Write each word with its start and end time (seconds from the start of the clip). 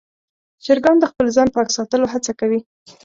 چرګان 0.65 0.95
د 0.99 1.05
خپل 1.11 1.27
ځان 1.35 1.47
پاک 1.55 1.67
ساتلو 1.77 2.05
هڅه 2.13 2.31
کوي. 2.39 2.59